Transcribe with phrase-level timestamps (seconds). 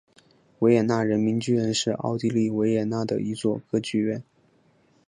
[0.57, 4.23] 维也纳人民剧院是奥地利维也纳的一座歌剧院。